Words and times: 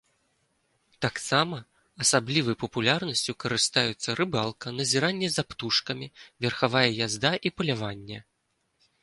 Таксама 1.05 1.57
асаблівай 2.05 2.55
папулярнасцю 2.63 3.35
карыстаюцца 3.43 4.09
рыбалка, 4.21 4.75
назіранне 4.79 5.31
за 5.35 5.43
птушкамі, 5.51 6.11
верхавая 6.47 6.85
язда 7.11 7.31
і 7.47 7.55
паляванне. 7.61 8.19